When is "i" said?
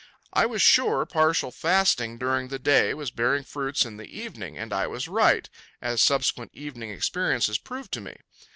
0.33-0.47, 4.73-4.87